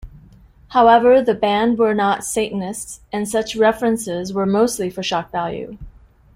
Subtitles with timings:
[0.69, 5.77] However, the band were not Satanists, and such references were mostly for shock value.